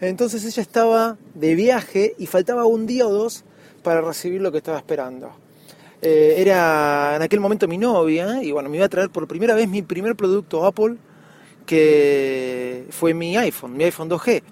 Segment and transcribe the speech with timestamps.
[0.00, 3.44] Entonces ella estaba de viaje y faltaba un día o dos
[3.82, 5.32] para recibir lo que estaba esperando.
[6.00, 9.54] Eh, era en aquel momento mi novia y bueno, me iba a traer por primera
[9.54, 10.96] vez mi primer producto Apple,
[11.66, 14.42] que fue mi iPhone, mi iPhone 2G.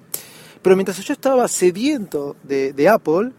[0.63, 3.31] Pero mientras yo estaba sediento de, de Apple,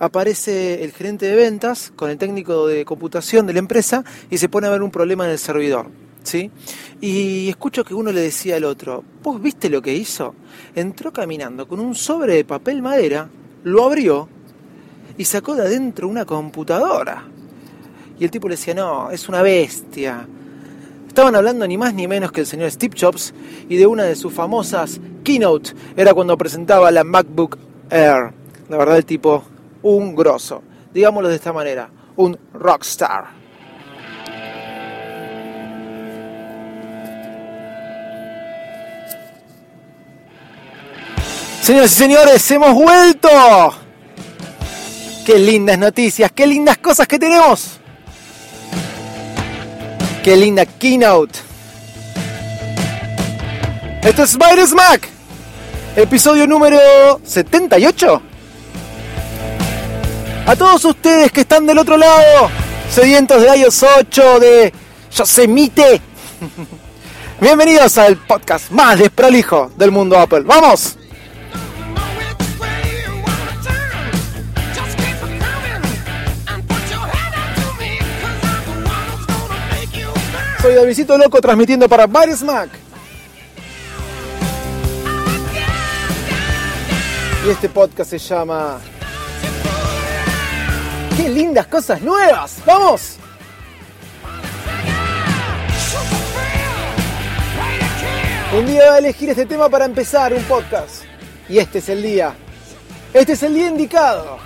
[0.00, 4.48] aparece el gerente de ventas con el técnico de computación de la empresa y se
[4.48, 5.86] pone a ver un problema en el servidor.
[6.24, 6.50] ¿Sí?
[7.00, 10.34] Y escucho que uno le decía al otro, ¿vos viste lo que hizo?
[10.74, 13.28] Entró caminando con un sobre de papel madera,
[13.62, 14.28] lo abrió
[15.16, 17.24] y sacó de adentro una computadora.
[18.18, 20.26] Y el tipo le decía, no, es una bestia.
[21.06, 23.32] Estaban hablando ni más ni menos que el señor Steve Jobs
[23.68, 25.72] y de una de sus famosas keynote.
[25.96, 27.58] Era cuando presentaba la MacBook
[27.90, 28.32] Air.
[28.68, 29.44] La verdad el tipo,
[29.82, 30.62] un grosso.
[30.92, 33.43] Digámoslo de esta manera, un rockstar.
[41.64, 43.30] Señoras y señores, hemos vuelto.
[45.24, 47.80] Qué lindas noticias, qué lindas cosas que tenemos.
[50.22, 51.38] Qué linda keynote.
[54.02, 55.08] Esto es Virus Mac,
[55.96, 56.78] episodio número
[57.24, 58.22] 78.
[60.46, 62.50] A todos ustedes que están del otro lado,
[62.90, 64.72] sedientos de iOS 8, de
[65.16, 66.02] Yosemite,
[67.40, 70.42] bienvenidos al podcast más desprolijo del mundo Apple.
[70.44, 70.98] ¡Vamos!
[80.64, 82.70] Soy Davidito Loco transmitiendo para Virus Mac.
[87.46, 88.80] Y este podcast se llama
[91.18, 92.62] ¡Qué lindas cosas nuevas!
[92.64, 93.18] ¡Vamos!
[98.58, 101.04] Un día va a elegir este tema para empezar un podcast.
[101.46, 102.34] Y este es el día.
[103.12, 104.38] Este es el día indicado.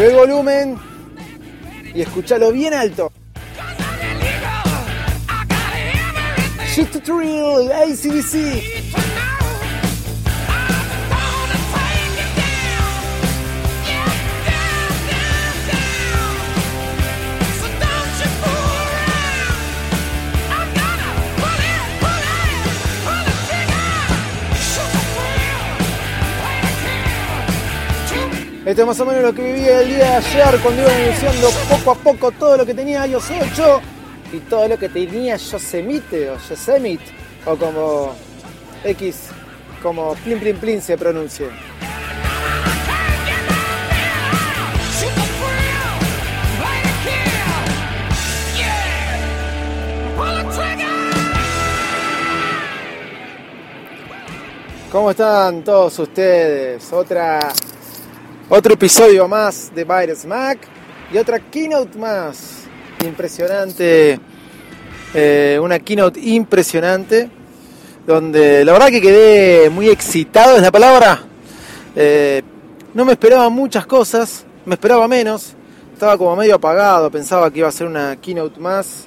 [0.00, 0.78] Sube el volumen
[1.94, 3.12] y escúchalo bien alto.
[6.74, 8.79] Shit to Thrill, ACDC.
[28.70, 31.48] Esto es más o menos lo que viví el día de ayer cuando iba iniciando
[31.68, 33.80] poco a poco todo lo que tenía iOS 8
[34.32, 37.04] y todo lo que tenía Yosemite o Yosemite
[37.46, 38.14] o como
[38.84, 39.30] X,
[39.82, 41.48] como Plin Plin Plin se pronuncie.
[54.92, 56.92] ¿Cómo están todos ustedes?
[56.92, 57.52] Otra
[58.52, 60.58] otro episodio más de Virus Mac
[61.12, 62.64] y otra keynote más.
[63.06, 64.18] Impresionante.
[65.14, 67.30] Eh, una keynote impresionante.
[68.04, 71.22] Donde la verdad que quedé muy excitado, es la palabra.
[71.94, 72.42] Eh,
[72.92, 75.54] no me esperaba muchas cosas, me esperaba menos.
[75.92, 79.06] Estaba como medio apagado, pensaba que iba a ser una keynote más.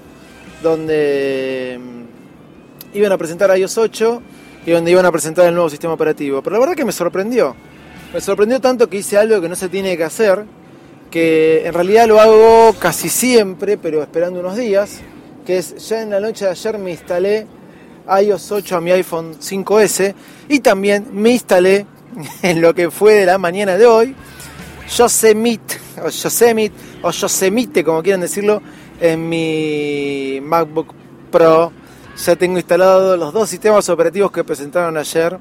[0.62, 4.22] Donde mm, iban a presentar iOS 8
[4.66, 6.42] y donde iban a presentar el nuevo sistema operativo.
[6.42, 7.54] Pero la verdad que me sorprendió
[8.14, 10.46] me sorprendió tanto que hice algo que no se tiene que hacer,
[11.10, 15.00] que en realidad lo hago casi siempre, pero esperando unos días,
[15.46, 17.48] que es ya en la noche de ayer me instalé
[18.22, 20.14] iOS 8 a mi iPhone 5S
[20.48, 21.88] y también me instalé
[22.44, 24.16] en lo que fue de la mañana de hoy
[24.96, 28.62] Yosemite o Yosemite o Yosemite como quieran decirlo
[29.00, 30.94] en mi MacBook
[31.32, 31.72] Pro.
[32.24, 35.40] Ya tengo instalados los dos sistemas operativos que presentaron ayer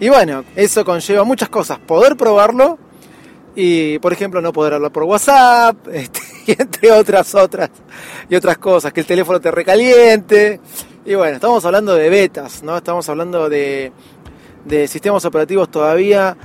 [0.00, 1.78] y bueno, eso conlleva muchas cosas.
[1.78, 2.78] Poder probarlo
[3.54, 7.70] y, por ejemplo, no poder hablar por WhatsApp, este, entre otras, otras,
[8.28, 10.60] y otras cosas, que el teléfono te recaliente.
[11.04, 12.76] Y bueno, estamos hablando de betas, ¿no?
[12.76, 13.92] Estamos hablando de,
[14.64, 16.36] de sistemas operativos todavía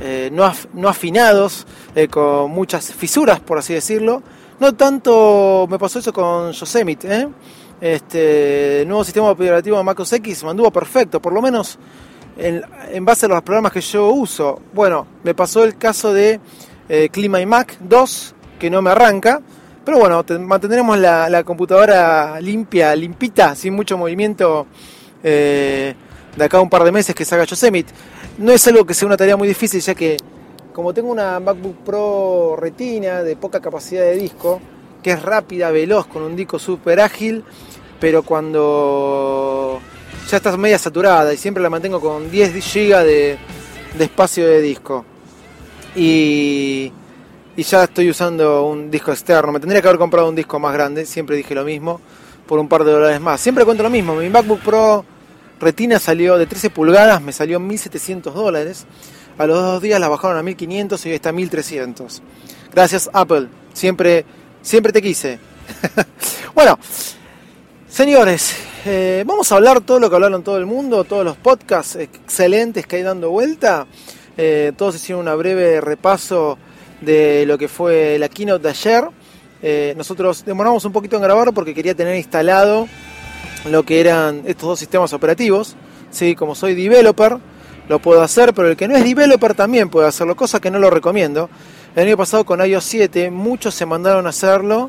[0.00, 4.22] eh, no, no, afinados, eh, con muchas fisuras, por así decirlo.
[4.60, 7.08] No tanto me pasó eso con Yosemite.
[7.12, 7.28] ¿eh?
[7.80, 11.78] Este nuevo sistema operativo de Mac OS X me anduvo perfecto, por lo menos
[12.38, 14.60] en, base a los programas que yo uso.
[14.72, 16.40] Bueno, me pasó el caso de
[16.88, 19.40] eh, Clima Mac 2, que no me arranca.
[19.84, 24.66] Pero bueno, mantendremos la, la, computadora limpia, limpita, sin mucho movimiento
[25.22, 25.94] eh,
[26.36, 27.92] de acá a un par de meses que salga Yosemite.
[28.38, 30.18] No es algo que sea una tarea muy difícil, ya que
[30.72, 34.60] como tengo una MacBook Pro Retina de poca capacidad de disco,
[35.02, 37.42] que es rápida, veloz, con un disco súper ágil,
[37.98, 39.80] pero cuando
[40.28, 43.38] ya está media saturada y siempre la mantengo con 10 GB de,
[43.98, 45.04] espacio de disco.
[45.96, 46.92] Y,
[47.56, 49.52] y ya estoy usando un disco externo.
[49.52, 52.00] Me tendría que haber comprado un disco más grande, siempre dije lo mismo,
[52.46, 53.40] por un par de dólares más.
[53.40, 55.04] Siempre cuento lo mismo, mi MacBook Pro
[55.60, 58.86] Retina salió de 13 pulgadas, me salió 1700 dólares.
[59.38, 62.22] A los dos días la bajaron a 1500 y hoy está a 1300.
[62.74, 64.26] Gracias Apple, siempre,
[64.60, 65.38] siempre te quise.
[66.54, 66.78] bueno,
[67.88, 71.96] señores, eh, vamos a hablar todo lo que hablaron todo el mundo, todos los podcasts
[71.96, 73.86] excelentes que hay dando vuelta.
[74.38, 76.56] Eh, todos hicieron un breve repaso
[77.02, 79.04] de lo que fue la keynote de ayer.
[79.60, 82.88] Eh, nosotros demoramos un poquito en grabar porque quería tener instalado
[83.70, 85.76] lo que eran estos dos sistemas operativos.
[86.10, 86.34] ¿sí?
[86.34, 87.36] Como soy developer,
[87.90, 90.78] lo puedo hacer, pero el que no es developer también puede hacerlo, cosa que no
[90.78, 91.50] lo recomiendo.
[91.94, 94.88] El año pasado con iOS 7 muchos se mandaron a hacerlo,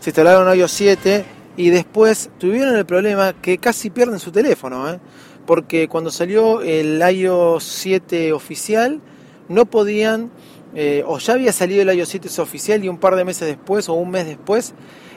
[0.00, 4.90] se instalaron iOS 7 y después tuvieron el problema que casi pierden su teléfono.
[4.90, 4.98] ¿eh?
[5.46, 9.02] Porque cuando salió el iOS 7 oficial
[9.50, 10.30] no podían,
[10.74, 13.90] eh, o ya había salido el iOS 7 oficial y un par de meses después
[13.90, 14.72] o un mes después,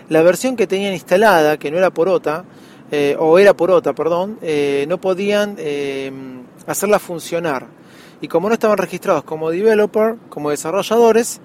[0.09, 2.43] la versión que tenían instalada, que no era por OTA,
[2.91, 5.55] eh, o era por OTA, perdón, eh, no podían
[6.67, 7.67] hacerla funcionar.
[8.19, 11.39] Y como no estaban registrados como developer, como desarrolladores,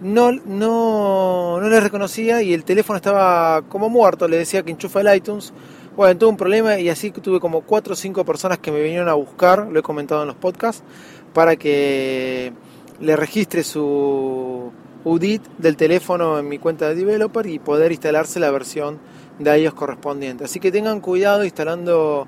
[0.00, 5.00] no, no, no les reconocía y el teléfono estaba como muerto, le decía que enchufa
[5.00, 5.52] el iTunes.
[5.96, 9.08] Bueno, tuve un problema y así tuve como 4 o 5 personas que me vinieron
[9.08, 10.82] a buscar, lo he comentado en los podcasts,
[11.32, 12.52] para que
[13.00, 14.70] le registre su
[15.04, 18.98] UDIT del teléfono en mi cuenta de developer y poder instalarse la versión
[19.38, 20.44] de iOS correspondiente.
[20.44, 22.26] Así que tengan cuidado instalando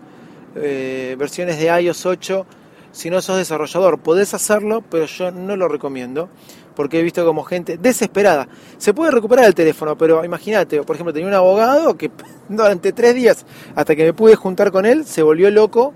[0.55, 2.47] eh, versiones de iOS 8
[2.93, 3.99] si no sos desarrollador.
[3.99, 6.31] Podés hacerlo, pero yo no lo recomiendo
[6.79, 8.47] porque he visto como gente desesperada.
[8.77, 12.09] Se puede recuperar el teléfono, pero imagínate, por ejemplo, tenía un abogado que
[12.49, 13.45] durante tres días,
[13.75, 15.93] hasta que me pude juntar con él, se volvió loco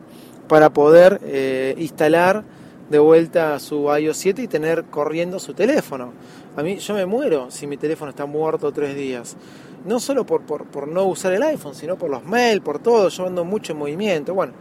[0.49, 2.43] para poder eh, instalar
[2.91, 6.13] de vuelta su iOS 7 y tener corriendo su teléfono.
[6.57, 9.37] A mí yo me muero si mi teléfono está muerto tres días
[9.85, 13.27] no solo por, por, no usar el iPhone, sino por los mails, por todo, yo
[13.27, 14.33] ando mucho en movimiento.
[14.33, 14.53] Bueno,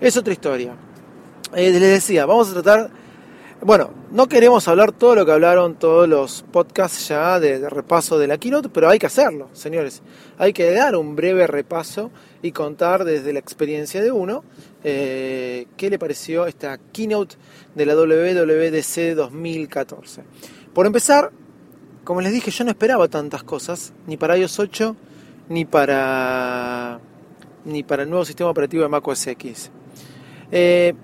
[0.00, 0.74] es otra historia.
[1.54, 2.90] Eh, les decía, vamos a tratar,
[3.62, 8.26] bueno, no queremos hablar todo lo que hablaron todos los podcasts ya de, repaso de
[8.26, 10.00] la keynote, pero hay que hacerlo, señores.
[10.38, 12.10] Hay que dar un breve repaso
[12.40, 14.44] y contar desde la experiencia de uno
[14.82, 17.36] eh, qué le pareció esta keynote
[17.74, 20.22] de la WWDC 2014.
[20.72, 21.30] Por empezar,
[22.02, 24.96] como les dije, yo no esperaba tantas cosas, ni para iOS 8,
[25.50, 26.98] ni para,
[27.66, 29.70] ni para el nuevo sistema operativo de macOS X.
[30.50, 30.94] Eh,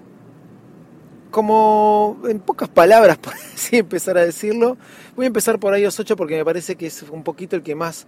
[1.30, 4.76] como en pocas palabras, por así empezar a decirlo,
[5.14, 7.74] voy a empezar por iOS 8 porque me parece que es un poquito el que
[7.74, 8.06] más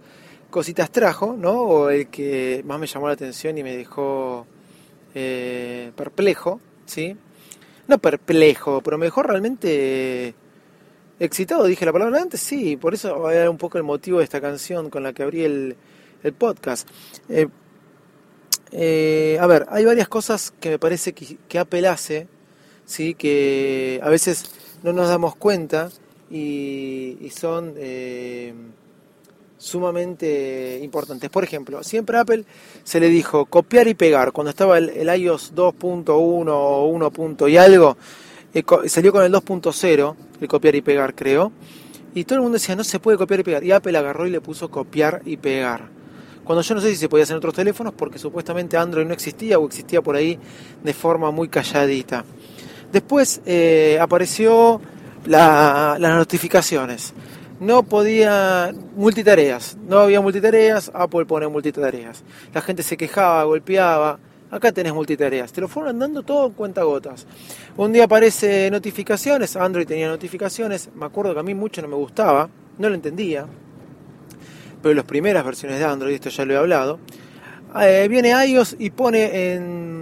[0.49, 1.61] cositas trajo, ¿no?
[1.61, 4.45] O el que más me llamó la atención y me dejó
[5.13, 7.15] eh, perplejo, ¿sí?
[7.87, 10.33] No perplejo, pero me dejó realmente
[11.19, 14.39] excitado, dije la palabra antes, sí, por eso era un poco el motivo de esta
[14.39, 15.75] canción con la que abrí el,
[16.37, 16.87] podcast.
[17.29, 17.47] Eh,
[18.71, 21.87] eh, a ver, hay varias cosas que me parece que, que Apple
[22.89, 23.13] ¿sí?
[23.13, 24.45] que a veces
[24.83, 25.89] no nos damos cuenta
[26.31, 28.53] y, son eh,
[29.57, 31.29] sumamente importantes.
[31.29, 32.43] Por ejemplo, siempre a Apple
[32.83, 34.31] se le dijo copiar y pegar.
[34.31, 37.47] Cuando estaba el, iOS 2.1 o 1.
[37.47, 37.95] y algo,
[38.53, 41.51] eh, salió con el 2.0, el copiar y pegar, creo.
[42.15, 43.63] Y todo el mundo decía, no se puede copiar y pegar.
[43.63, 45.89] Y Apple agarró y le puso copiar y pegar.
[46.43, 49.13] Cuando yo no sé si se podía hacer en otros teléfonos, porque supuestamente Android no
[49.13, 50.39] existía o existía por ahí
[50.83, 52.25] de forma muy calladita.
[52.91, 54.81] Después eh, apareció
[55.25, 57.13] las notificaciones.
[57.59, 62.23] No podía multitareas, no había multitareas, Apple pone multitareas.
[62.53, 64.17] La gente se quejaba, golpeaba,
[64.51, 65.51] Acá tenés multitareas.
[65.53, 67.27] Te lo fueron dando todo en cuentagotas.
[67.77, 69.55] Un día aparece notificaciones.
[69.55, 70.89] Android tenía notificaciones.
[70.95, 72.49] Me acuerdo que a mí mucho no me gustaba.
[72.79, 73.45] No lo entendía.
[74.81, 76.99] Pero las primeras versiones de Android, esto ya lo he hablado.
[77.79, 79.98] Eh, viene iOS y pone en,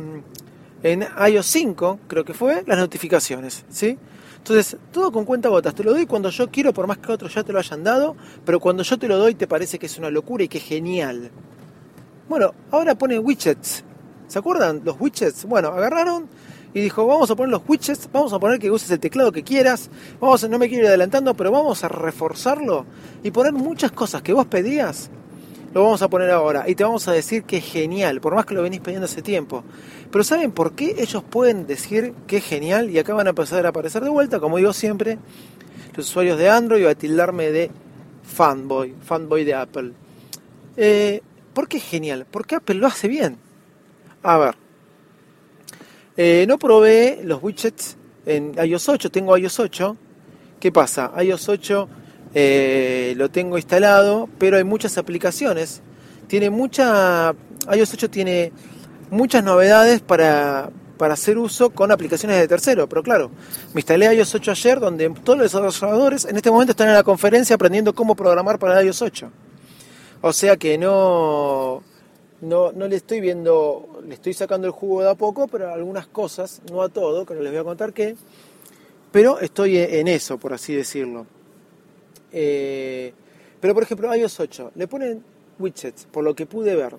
[0.84, 3.66] en iOS 5, creo que fue, las notificaciones.
[3.70, 3.98] ¿sí?
[4.38, 5.76] Entonces, todo con cuenta gotas.
[5.76, 8.16] Te lo doy cuando yo quiero, por más que otros ya te lo hayan dado,
[8.46, 10.64] pero cuando yo te lo doy te parece que es una locura y que es
[10.64, 11.32] genial.
[12.30, 13.84] Bueno, ahora ponen widgets.
[14.28, 15.46] ¿Se acuerdan los widgets?
[15.46, 16.28] Bueno, agarraron
[16.74, 19.44] y dijo, vamos a poner los widgets, vamos a poner que uses el teclado que
[19.44, 22.86] quieras, vamos no me quiero ir adelantando, pero vamos a reforzarlo
[23.24, 25.10] y poner muchas cosas que vos pedías,
[25.78, 28.48] lo vamos a poner ahora y te vamos a decir que es genial, por más
[28.48, 29.64] que lo venís pidiendo hace tiempo.
[30.12, 33.64] Pero ¿saben por qué ellos pueden decir que es genial y acá van a empezar
[33.64, 35.20] a aparecer de vuelta, como digo siempre,
[35.96, 37.70] los usuarios de Android a tildarme de
[38.24, 39.92] fanboy, fanboy de Apple?
[40.78, 41.22] Eh,
[41.54, 42.26] ¿Por qué es genial?
[42.30, 43.38] Porque Apple lo hace bien.
[44.24, 44.56] A ver,
[46.16, 49.98] eh, no probé los widgets en iOS 8, tengo iOS 8.
[50.60, 51.14] ¿Qué pasa?
[51.24, 51.90] iOS 8
[52.34, 55.82] eh, lo tengo instalado, pero hay muchas aplicaciones.
[56.28, 57.34] Tiene mucha.
[57.74, 58.52] iOS 8 tiene
[59.10, 62.88] muchas novedades para, para hacer uso con aplicaciones de tercero.
[62.88, 63.32] Pero claro,
[63.74, 67.04] me instalé iOS 8 ayer, donde todos los desarrolladores en este momento están en la
[67.04, 69.32] conferencia aprendiendo cómo programar para iOS 8.
[70.22, 71.84] O sea que no,
[72.42, 76.08] no, no le estoy viendo, le estoy sacando el jugo de a poco, pero algunas
[76.08, 78.16] cosas, no a todo, que no les voy a contar qué,
[79.12, 81.26] pero estoy en eso, por así decirlo.
[82.32, 83.14] Eh,
[83.60, 85.24] pero por ejemplo, iOS 8, le ponen
[85.60, 86.96] widgets, por lo que pude ver,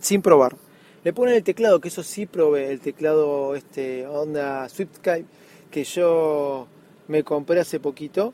[0.00, 0.56] sin probar.
[1.02, 5.26] Le ponen el teclado, que eso sí probé, el teclado este onda SwiftSkype,
[5.70, 6.66] que yo
[7.08, 8.32] me compré hace poquito.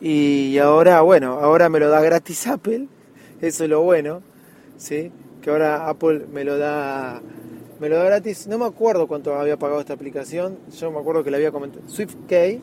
[0.00, 2.88] Y ahora, bueno, ahora me lo da gratis Apple,
[3.40, 4.22] eso es lo bueno,
[4.76, 5.10] ¿sí?
[5.40, 7.20] Que ahora Apple me lo da
[7.80, 8.46] me lo da gratis.
[8.46, 10.56] No me acuerdo cuánto había pagado esta aplicación.
[10.78, 11.82] Yo me acuerdo que la había comentado.
[11.88, 12.60] SwiftKey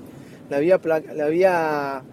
[0.49, 0.79] la había,
[1.13, 2.03] la había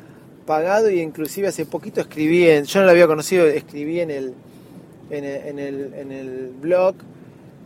[0.46, 4.34] pagado y inclusive hace poquito escribí en, yo no la había conocido, escribí en el,
[5.10, 5.24] en
[5.58, 6.94] el, en el, blog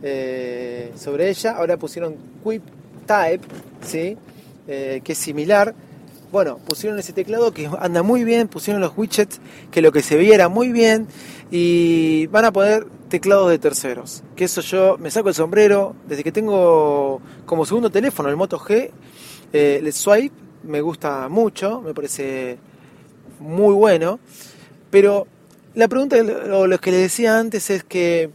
[0.03, 2.63] eh, sobre ella, ahora pusieron Quip
[3.05, 3.45] Type,
[3.85, 4.17] ¿sí?
[4.67, 5.73] Eh, que es similar.
[6.31, 10.15] Bueno, pusieron ese teclado que anda muy bien, pusieron los widgets que lo que se
[10.15, 11.07] veía era muy bien
[11.51, 14.23] y van a poner teclados de terceros.
[14.35, 18.57] Que eso yo me saco el sombrero desde que tengo como segundo teléfono el Moto
[18.59, 18.91] G,
[19.51, 20.33] eh, el Swipe
[20.63, 22.57] me gusta mucho, me parece
[23.41, 24.19] muy bueno.
[24.89, 25.27] Pero
[25.73, 26.17] la pregunta
[26.53, 28.29] o lo que les decía antes es que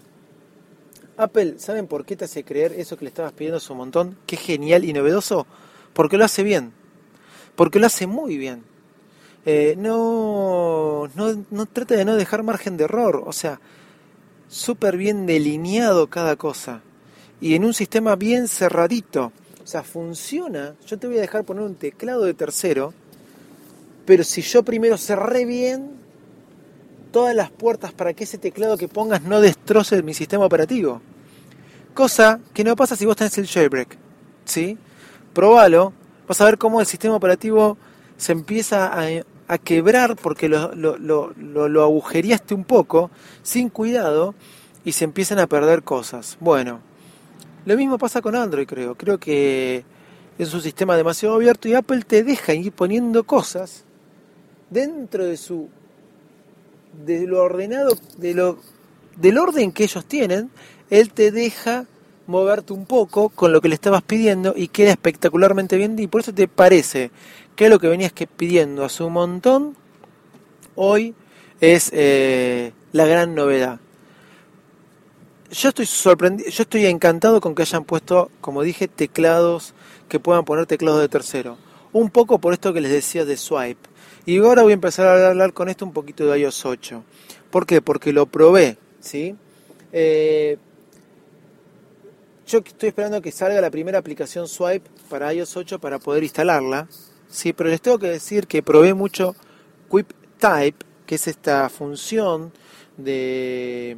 [1.17, 4.19] Apple, ¿saben por qué te hace creer eso que le estabas pidiendo hace un montón?
[4.27, 5.47] Que genial y novedoso.
[5.95, 6.73] Porque lo hace bien.
[7.55, 8.65] Porque lo hace muy bien.
[9.47, 13.23] Eh, no, no, no trata de no dejar margen de error.
[13.27, 13.61] O sea,
[14.49, 16.83] súper bien delineado cada cosa.
[17.41, 19.33] Y en un sistema bien cerradito.
[19.63, 20.75] O sea, funciona.
[20.87, 22.93] Yo te voy a dejar poner un teclado de tercero
[24.07, 25.91] pero si yo primero cerré bien
[27.11, 31.01] todas las puertas para que ese teclado que pongas no destroce mi sistema operativo.
[31.93, 33.97] Cosa que no pasa si vos tenés el jailbreak.
[34.45, 34.79] ¿Sí?
[35.33, 35.93] Probalo.
[36.29, 37.79] Vas a ver cómo el sistema operativo
[38.17, 38.93] se empieza
[39.49, 43.11] a, quebrar porque lo, lo, lo, lo, agujereaste un poco
[43.43, 44.35] sin cuidado
[44.85, 46.37] y se empiezan a perder cosas.
[46.41, 46.81] Bueno,
[47.65, 48.95] lo mismo pasa con Android, creo.
[48.97, 49.85] Creo que
[50.39, 53.87] es un sistema demasiado abierto y Apple te deja ir poniendo cosas
[54.71, 55.69] dentro de su
[57.05, 58.59] de lo ordenado de lo
[59.17, 60.51] del orden que ellos tienen
[60.91, 61.87] él te deja
[62.27, 65.99] moverte un poco con lo que le estabas pidiendo y queda espectacularmente bien.
[65.99, 67.11] Y por eso te parece
[67.55, 69.77] que lo que venías que pidiendo hace un montón
[70.75, 71.15] hoy
[71.61, 73.81] es eh, la gran novedad.
[75.51, 79.75] Yo estoy sorprendido yo estoy encantado con que hayan puesto como dije teclados
[80.09, 81.57] que puedan poner teclados de tercero.
[81.93, 83.89] Un poco por esto que les decía de swipe
[84.27, 87.05] y ahora voy a empezar a hablar con esto un poquito de iOS 8.
[87.51, 87.81] ¿Por qué?
[87.81, 89.37] Porque lo probé, ¿sí?
[89.93, 90.59] Eh,
[92.47, 96.89] yo estoy esperando que salga la primera aplicación Swipe para iOS 8 para poder instalarla,
[97.31, 97.53] ¿sí?
[97.53, 99.37] Pero les tengo que decir que probé mucho
[99.91, 102.53] Quip Type, que es esta función
[102.97, 103.97] de,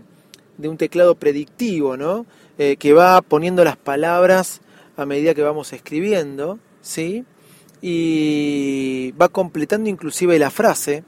[0.59, 2.27] de un teclado predictivo, ¿no?
[2.59, 4.61] Eh, que va poniendo las palabras
[4.99, 7.25] a medida que vamos escribiendo, ¿sí?
[7.81, 11.05] Y va completando inclusive la frase.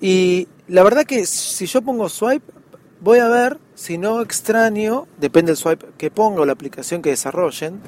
[0.00, 2.52] Y la verdad que si yo pongo swipe,
[3.00, 7.10] voy a ver, si no extraño, depende del swipe que ponga o la aplicación que
[7.10, 7.80] desarrollen,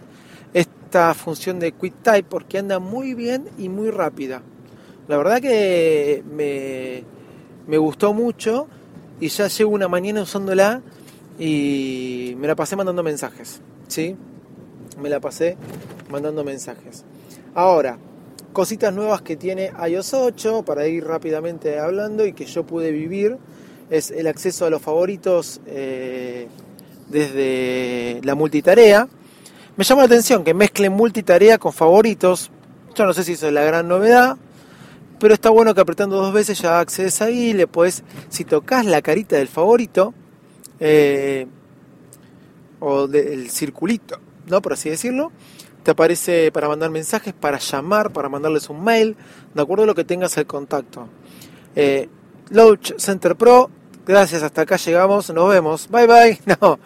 [0.52, 4.42] esta función de Quick Type porque anda muy bien y muy rápida.
[5.08, 7.04] La verdad que me,
[7.66, 8.68] me gustó mucho
[9.20, 10.82] y ya llevo una mañana usándola
[11.38, 14.16] y me la pasé mandando mensajes, ¿sí?
[15.00, 15.56] Me la pasé
[16.10, 17.04] mandando mensajes.
[17.56, 17.96] Ahora,
[18.52, 23.38] cositas nuevas que tiene iOS 8 para ir rápidamente hablando y que yo pude vivir
[23.88, 26.48] es el acceso a los favoritos eh,
[27.08, 29.08] desde la multitarea.
[29.74, 32.50] Me llama la atención que mezclen multitarea con favoritos.
[32.94, 34.36] Yo no sé si eso es la gran novedad,
[35.18, 39.00] pero está bueno que apretando dos veces ya accedes ahí, le puedes, si tocas la
[39.00, 40.12] carita del favorito,
[40.78, 41.46] eh,
[42.80, 44.60] o del circulito, ¿no?
[44.60, 45.32] Por así decirlo,
[45.86, 49.16] te aparece para mandar mensajes, para llamar, para mandarles un mail,
[49.54, 51.06] de acuerdo a lo que tengas el contacto.
[51.76, 52.08] Eh,
[52.50, 53.70] Launch Center Pro,
[54.04, 56.40] gracias, hasta acá llegamos, nos vemos, bye bye.
[56.60, 56.80] No,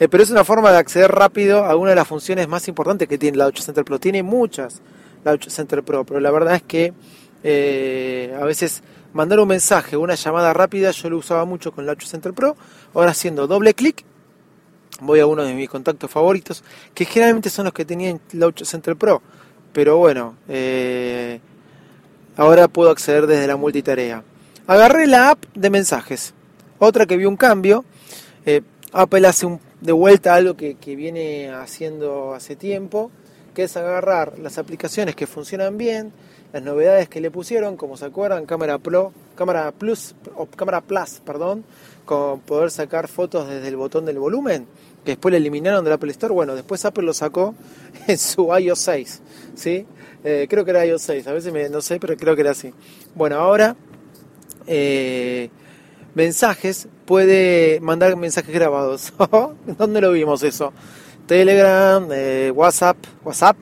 [0.00, 3.06] eh, pero es una forma de acceder rápido a una de las funciones más importantes
[3.06, 4.00] que tiene Launch Center Pro.
[4.00, 4.80] Tiene muchas
[5.22, 6.94] Launch Center Pro, pero la verdad es que
[7.44, 8.82] eh, a veces
[9.12, 12.56] mandar un mensaje, una llamada rápida, yo lo usaba mucho con Launch Center Pro.
[12.94, 14.06] Ahora haciendo doble clic,
[15.00, 16.62] voy a uno de mis contactos favoritos,
[16.94, 19.22] que generalmente son los que tenían Launch Center Pro.
[19.72, 21.40] Pero bueno, eh,
[22.36, 24.22] ahora puedo acceder desde la multitarea.
[24.66, 26.34] Agarré la app de mensajes,
[26.78, 27.84] otra que vio un cambio.
[28.44, 28.62] Eh,
[28.92, 33.10] Apple hace un, de vuelta algo que, que viene haciendo hace tiempo,
[33.54, 36.12] que es agarrar las aplicaciones que funcionan bien,
[36.52, 41.20] las novedades que le pusieron, como se acuerdan, cámara Pro, cámara Plus o cámara Plus,
[41.24, 41.64] perdón,
[42.04, 44.66] con poder sacar fotos desde el botón del volumen,
[45.06, 46.34] que después le eliminaron del Apple Store.
[46.34, 47.54] Bueno, después Apple lo sacó
[48.08, 49.22] en su iOS 6,
[49.54, 49.86] ¿sí?
[50.24, 52.50] Eh, creo que era iOS 6, a veces me, no sé, pero creo que era
[52.50, 52.74] así.
[53.14, 53.76] Bueno, ahora
[54.66, 55.48] eh,
[56.14, 59.12] mensajes puede mandar mensajes grabados.
[59.78, 60.72] ¿Dónde lo vimos eso?
[61.28, 63.56] Telegram, eh, WhatsApp, WhatsApp.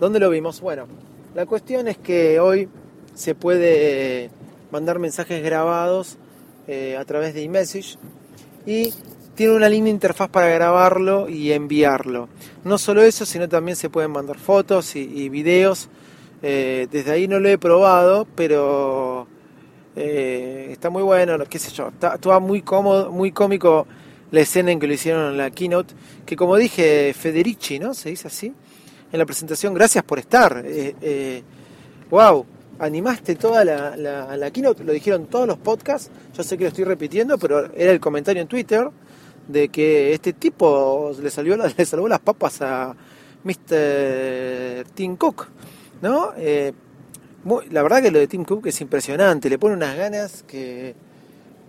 [0.00, 0.62] ¿Dónde lo vimos?
[0.62, 0.86] Bueno,
[1.34, 2.68] la cuestión es que hoy
[3.14, 4.30] se puede
[4.70, 6.16] mandar mensajes grabados
[6.98, 7.96] a través de iMessage
[8.66, 8.92] y
[9.38, 12.28] tiene una linda interfaz para grabarlo y enviarlo.
[12.64, 15.88] No solo eso, sino también se pueden mandar fotos y, videos.
[16.42, 19.28] Eh, desde ahí no lo he probado, pero
[19.94, 21.86] eh, está muy bueno, qué sé yo.
[21.86, 23.86] Está, muy cómodo, muy cómico
[24.32, 25.94] la escena en que lo hicieron en la keynote,
[26.26, 27.94] que como dije, Federici, ¿no?
[27.94, 28.52] Se dice así
[29.12, 29.72] en la presentación.
[29.72, 30.64] Gracias por estar.
[30.66, 31.42] Eh, eh,
[32.10, 32.44] wow,
[32.80, 36.10] animaste toda la, keynote, lo dijeron todos los podcasts.
[36.36, 38.90] Yo sé que lo estoy repitiendo, pero era el comentario en Twitter
[39.48, 42.94] de que este tipo le, salió, le salvó las papas a
[43.44, 44.84] Mr.
[44.94, 45.48] Tim Cook.
[46.02, 46.32] ¿no?
[46.36, 46.72] Eh,
[47.70, 50.94] la verdad que lo de Tim Cook es impresionante, le pone unas ganas que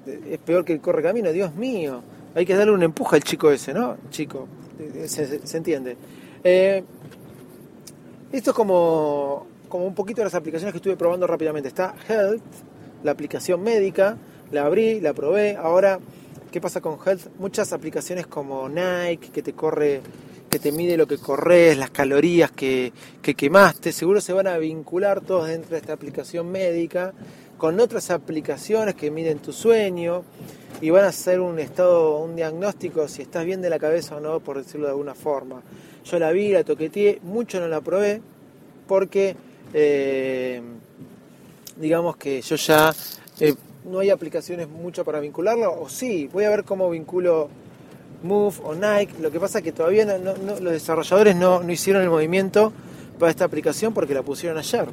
[0.06, 2.02] es peor que el corre camino, Dios mío.
[2.36, 3.98] Hay que darle un empuje al chico ese, ¿no?
[4.10, 4.48] Chico,
[5.06, 5.98] se, entiende.
[6.44, 6.84] Eh,
[8.32, 11.70] esto es como, como un poquito de las aplicaciones que estuve probando rápidamente.
[11.70, 12.42] Está Health,
[13.04, 14.18] la aplicación médica,
[14.52, 15.56] la abrí, la probé.
[15.56, 16.00] Ahora,
[16.52, 17.28] ¿qué pasa con Health?
[17.38, 20.02] Muchas aplicaciones como Nike, que te corre,
[20.50, 24.58] que te mide lo que corres, las calorías que, que quemaste, seguro se van a
[24.58, 27.14] vincular todos dentro de esta aplicación médica
[27.58, 30.24] con otras aplicaciones que miden tu sueño
[30.82, 34.20] y van a hacer un estado, un diagnóstico si estás bien de la cabeza o
[34.20, 35.62] no, por decirlo de alguna forma.
[36.06, 38.22] Yo la vi, la toqueteé, mucho no la probé
[38.88, 39.36] porque
[39.74, 40.62] eh,
[41.76, 42.94] digamos que yo ya
[43.40, 43.54] eh,
[43.86, 47.50] no hay aplicaciones mucho para vincularlo, o sí, voy a ver cómo vinculo
[48.24, 49.14] Move o Nike.
[49.22, 52.74] Lo que pasa es que todavía los desarrolladores no, no, hicieron el movimiento
[53.18, 54.88] para esta aplicación porque la pusieron ayer.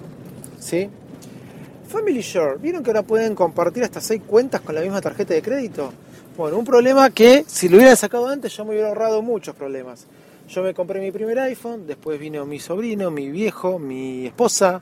[0.59, 0.88] ¿sí?
[1.88, 5.42] Family Share, ¿vieron que ahora pueden compartir hasta seis cuentas con la misma tarjeta de
[5.42, 5.92] crédito?
[6.37, 10.07] Bueno, un problema que si lo hubiera sacado antes yo me hubiera ahorrado muchos problemas.
[10.49, 14.81] Yo me compré mi primer iPhone, después vino mi sobrino, mi viejo, mi esposa,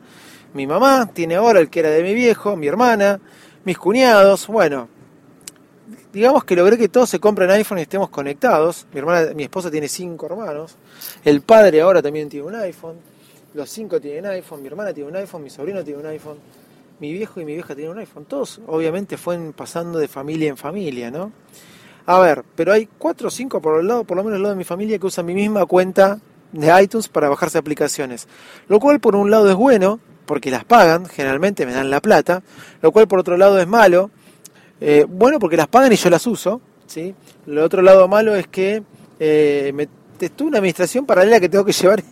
[0.53, 3.21] mi mamá, tiene ahora el que era de mi viejo, mi hermana,
[3.65, 4.89] mis cuñados, bueno,
[6.13, 8.87] digamos que logré que todos se compren iPhone y estemos conectados.
[8.93, 10.77] Mi hermana, mi esposa tiene cinco hermanos,
[11.25, 12.97] el padre ahora también tiene un iPhone,
[13.55, 16.39] los cinco tienen iPhone, mi hermana tiene un iPhone, mi sobrino tiene un iPhone,
[17.01, 18.25] mi viejo y mi vieja tienen un iPhone.
[18.25, 21.33] Todos obviamente fueron pasando de familia en familia, ¿no?
[22.07, 24.55] A ver, pero hay cuatro o cinco por el lado, por lo menos el lado
[24.55, 26.21] de mi familia, que usan mi misma cuenta
[26.53, 28.29] de iTunes para bajarse aplicaciones.
[28.69, 32.43] Lo cual por un lado es bueno, porque las pagan, generalmente me dan la plata.
[32.83, 34.11] Lo cual por otro lado es malo.
[34.81, 36.61] Eh, bueno, porque las pagan y yo las uso.
[36.87, 37.15] ¿sí?
[37.47, 38.83] Lo otro lado malo es que
[39.21, 42.03] eh, me testó una administración paralela que tengo que llevar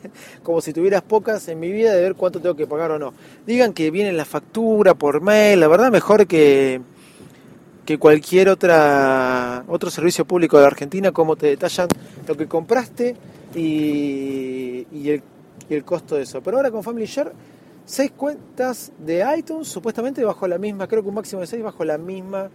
[0.42, 3.14] como si tuvieras pocas en mi vida de ver cuánto tengo que pagar o no.
[3.46, 6.80] Digan que viene la factura por mail, la verdad mejor que
[7.84, 11.88] que cualquier otra otro servicio público de Argentina, como te detallan
[12.26, 13.16] lo que compraste
[13.54, 15.22] y, el,
[15.68, 16.40] el, costo de eso.
[16.42, 17.32] Pero ahora con Family Share,
[17.84, 21.84] seis cuentas de iTunes, supuestamente bajo la misma, creo que un máximo de seis bajo
[21.84, 22.50] la misma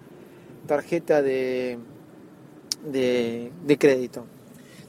[0.68, 1.78] tarjeta de,
[2.86, 4.26] de, de crédito.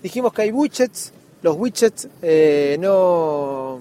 [0.03, 3.81] Dijimos que hay widgets, los widgets eh, no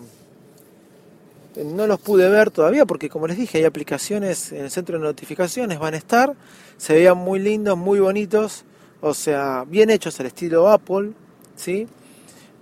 [1.64, 5.04] no los pude ver todavía porque como les dije hay aplicaciones en el centro de
[5.04, 6.36] notificaciones, van a estar,
[6.78, 8.64] se veían muy lindos, muy bonitos,
[9.02, 11.12] o sea, bien hechos al estilo Apple,
[11.56, 11.88] ¿sí?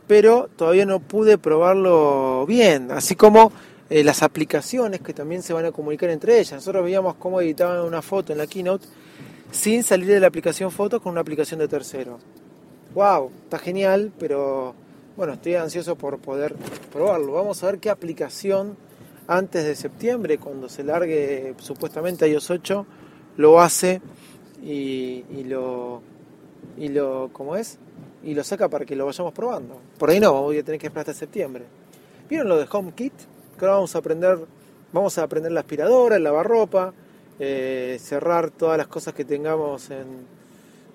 [0.08, 3.52] Pero todavía no pude probarlo bien, así como
[3.90, 6.54] eh, las aplicaciones que también se van a comunicar entre ellas.
[6.54, 8.88] Nosotros veíamos cómo editaban una foto en la keynote
[9.52, 12.20] sin salir de la aplicación foto con una aplicación de tercero.
[12.94, 13.32] ¡Wow!
[13.44, 14.74] Está genial, pero
[15.16, 16.56] bueno, estoy ansioso por poder
[16.92, 17.34] probarlo.
[17.34, 18.78] Vamos a ver qué aplicación
[19.28, 22.86] antes de septiembre, cuando se largue supuestamente iOS 8,
[23.38, 24.02] lo hace
[24.64, 26.02] y, lo
[26.78, 27.78] y lo ¿cómo es?
[28.24, 29.80] y lo saca para que lo vayamos probando.
[29.98, 31.66] Por ahí no, voy a tener que esperar hasta septiembre.
[32.28, 33.14] ¿Vieron lo de HomeKit?
[33.60, 34.40] Que vamos a aprender,
[34.92, 36.94] vamos a aprender la aspiradora, el lavarropa,
[37.40, 40.06] eh, cerrar todas las cosas que tengamos en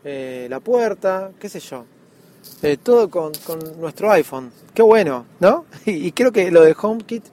[0.05, 1.85] eh, la puerta, qué sé yo.
[2.62, 3.33] Eh, todo con,
[3.79, 4.51] nuestro iPhone.
[4.75, 5.66] Qué bueno, ¿no?
[5.87, 7.25] Y, creo que lo de HomeKit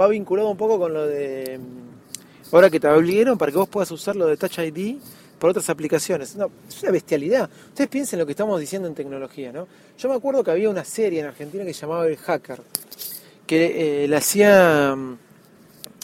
[0.00, 1.58] va vinculado un poco con lo de...
[1.58, 4.96] Mm, ahora que te obligaron para que vos puedas usar lo de Touch ID
[5.38, 6.36] por otras aplicaciones.
[6.36, 7.48] No, es una bestialidad.
[7.68, 9.66] Ustedes piensen lo que estamos diciendo en tecnología, ¿no?
[9.98, 12.60] Yo me acuerdo que había una serie en Argentina que se llamaba El Hacker,
[13.50, 15.16] que eh, la hacía mm,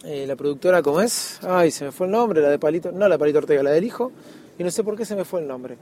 [0.02, 1.38] eh, la productora, ¿cómo es?
[1.44, 3.84] Ay, se me fue el nombre, la de Palito, no la Palito Ortega, la del
[3.84, 4.10] hijo,
[4.58, 5.76] y no sé por qué se me fue el nombre.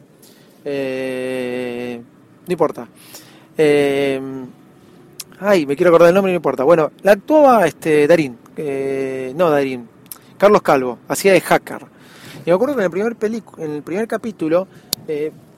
[0.63, 2.03] Eh,
[2.47, 2.87] no importa.
[5.41, 6.65] ay, me quiero acordar el nombre, no importa.
[6.65, 8.37] Bueno, la actuaba este Darín,
[9.35, 9.89] no Darín,
[10.37, 11.87] Carlos Calvo, hacía de hacker.
[12.45, 13.17] Y me acuerdo que en el primer,
[13.57, 14.69] en el primer capítulo,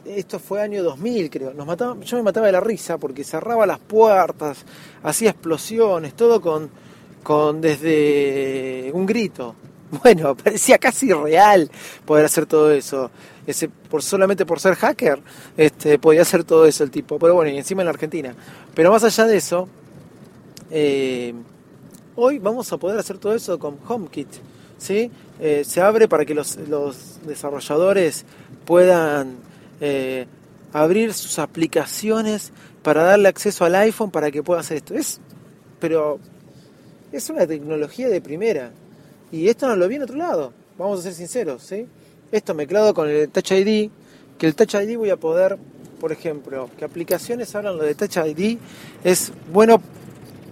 [0.06, 3.66] esto fue año 2000 creo, nos mataba, yo me mataba de la risa porque cerraba
[3.66, 4.64] las puertas,
[5.02, 6.70] hacía explosiones, todo con,
[7.22, 9.54] con desde un grito.
[10.02, 11.70] Bueno, parecía casi real
[12.04, 13.08] poder hacer todo eso.
[13.46, 15.20] Ese, por, solamente por ser hacker,
[15.56, 17.20] este, podía hacer todo eso el tipo.
[17.20, 18.34] Pero bueno, y encima en la Argentina.
[18.74, 19.68] Pero más allá de eso,
[20.72, 21.32] eh,
[22.16, 24.28] hoy vamos a poder hacer todo eso con HomeKit.
[24.78, 25.10] ¿sí?
[25.40, 26.58] Eh, se abre para que los,
[27.24, 28.24] desarrolladores
[28.64, 29.36] puedan
[29.80, 30.26] eh,
[30.72, 34.94] abrir sus aplicaciones para darle acceso al iPhone para que pueda hacer esto.
[34.94, 35.20] Es,
[35.80, 36.18] pero
[37.12, 38.70] es una tecnología de primera.
[39.32, 41.72] Y esto no lo vi en otro lado, vamos a ser sinceros.
[42.30, 43.90] Esto mezclado con el Touch ID,
[44.38, 45.58] que el Touch ID voy a poder,
[46.00, 48.58] por ejemplo, que aplicaciones hablan lo de Touch ID,
[49.02, 49.80] es bueno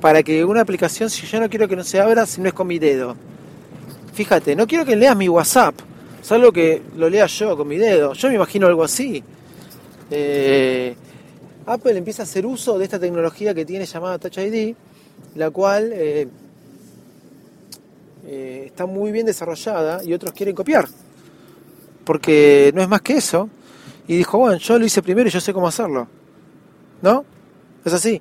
[0.00, 2.54] para que una aplicación, si yo no quiero que no se abra, si no es
[2.54, 3.16] con mi dedo
[4.14, 5.74] Fíjate, no quiero que leas mi WhatsApp,
[6.24, 8.14] salvo que lo lea yo con mi dedo.
[8.14, 9.22] Yo me imagino algo así.
[10.10, 10.96] Eh,
[11.66, 14.74] Apple empieza a hacer uso de esta tecnología que tiene llamada Touch ID,
[15.34, 16.28] la cual eh,
[18.26, 20.88] eh, está muy bien desarrollada y otros quieren copiar.
[22.04, 23.48] Porque no es más que eso.
[24.08, 26.08] Y dijo, bueno, yo lo hice primero y yo sé cómo hacerlo.
[27.02, 27.24] ¿No?
[27.84, 28.20] Es así.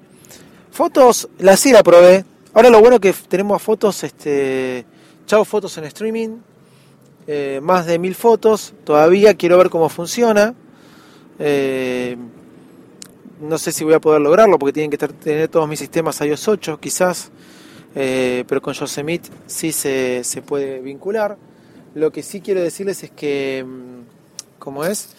[0.72, 2.26] Fotos, la sí la probé.
[2.54, 4.86] Ahora lo bueno que tenemos fotos este,
[5.26, 6.38] Chao fotos en streaming,
[7.26, 10.54] eh, más de mil fotos, todavía quiero ver cómo funciona.
[11.40, 12.18] Eh,
[13.42, 16.48] no sé si voy a poder lograrlo porque tienen que tener todos mis sistemas iOS
[16.48, 17.32] 8 quizás,
[17.96, 21.38] eh, pero con Yosemite sí se, se, puede vincular.
[21.96, 25.16] Lo que sí quiero decirles es que, mm, como es,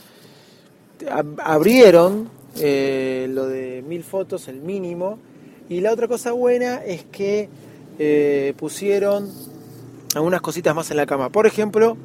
[1.38, 5.18] abrieron lo de mil fotos, el mínimo,
[5.68, 7.48] y la otra cosa buena es que
[8.56, 9.30] pusieron
[10.16, 11.28] algunas cositas más en la cama.
[11.28, 11.96] Por ejemplo,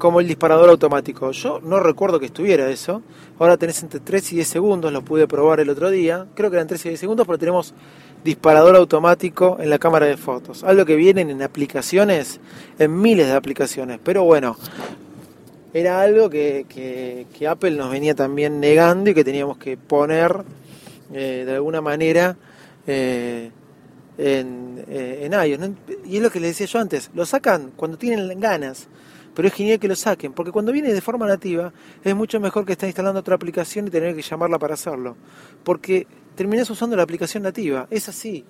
[0.00, 1.30] como el disparador automático.
[1.30, 3.02] Yo no recuerdo que estuviera eso.
[3.38, 6.26] Ahora tenés entre 3 y 10 segundos, lo pude probar el otro día.
[6.34, 7.74] Creo que eran 3 y 10 segundos, pero tenemos
[8.24, 10.64] disparador automático en la cámara de fotos.
[10.64, 12.40] Algo que vienen en aplicaciones,
[12.78, 14.00] en miles de aplicaciones.
[14.02, 14.56] Pero bueno,
[15.72, 20.44] era algo que, Apple nos venía también negando y que teníamos que poner
[21.12, 22.36] eh, de alguna manera.
[22.86, 23.50] Eh,
[24.20, 25.70] en, eh, en iOS.
[26.04, 28.86] Y es lo que les decía yo antes, lo sacan cuando tienen ganas,
[29.34, 31.72] pero es genial que lo saquen, porque cuando viene de forma nativa
[32.04, 35.16] es mucho mejor que estar instalando otra aplicación y tener que llamarla para hacerlo,
[35.64, 38.44] porque terminás usando la aplicación nativa, es así.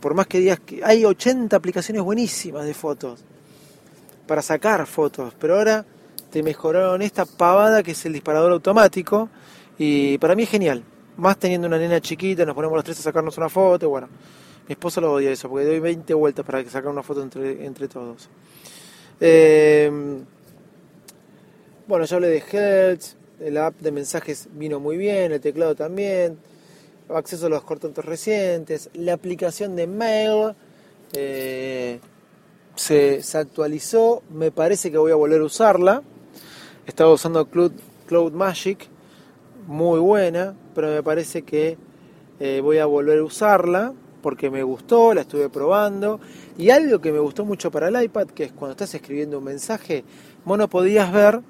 [0.00, 3.22] Por más que digas que hay 80 aplicaciones buenísimas de fotos
[4.26, 5.84] para sacar fotos, pero ahora
[6.30, 9.28] te mejoraron esta pavada que es el disparador automático
[9.78, 10.82] y para mí es genial.
[11.18, 14.08] Más teniendo una nena chiquita, nos ponemos los tres a sacarnos una foto, bueno.
[14.68, 17.64] Mi esposa lo odia eso, porque doy 20 vueltas para que sacar una foto entre,
[17.64, 18.28] entre todos.
[19.20, 19.90] Eh,
[21.86, 23.02] bueno, ya hablé de Health,
[23.40, 26.38] la app de mensajes vino muy bien, el teclado también,
[27.08, 30.54] acceso a los cortantes recientes, la aplicación de mail
[31.12, 32.00] eh,
[32.74, 36.02] se, actualizó, me parece que voy a volver a usarla.
[36.86, 37.72] Estaba usando Cloud,
[38.06, 38.88] Cloud Magic,
[39.66, 41.78] muy buena, pero me parece que
[42.40, 46.20] eh, voy a volver a usarla porque me gustó, la estuve probando.
[46.58, 49.44] Y algo que me gustó mucho para el iPad, que es cuando estás escribiendo un
[49.44, 50.04] mensaje,
[50.44, 51.40] vos no podías ver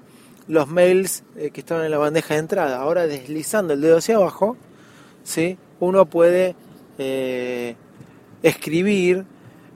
[0.47, 2.79] los mails eh, que estaban en la bandeja de entrada.
[2.79, 4.57] Ahora deslizando el dedo hacia abajo,
[5.23, 5.57] ¿sí?
[5.79, 6.55] uno puede
[6.97, 7.75] eh,
[8.43, 9.25] escribir